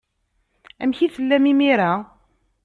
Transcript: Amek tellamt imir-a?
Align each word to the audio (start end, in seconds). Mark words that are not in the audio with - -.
Amek 0.81 0.99
tellamt 1.15 1.49
imir-a? 1.51 1.91